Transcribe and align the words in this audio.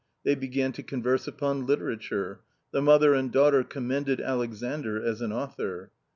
They 0.23 0.33
began 0.33 0.71
to 0.71 0.81
converse 0.81 1.27
upon 1.27 1.67
literature; 1.67 2.39
the 2.71 2.81
mother 2.81 3.13
and 3.13 3.31
daughter 3.31 3.63
commended 3.63 4.19
Alexandr 4.19 4.99
as 4.99 5.21
an 5.21 5.31
author. 5.31 5.91